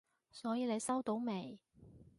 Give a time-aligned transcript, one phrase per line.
[0.31, 1.59] 所以你收到未？